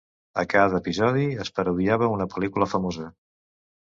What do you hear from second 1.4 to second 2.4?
es parodiava una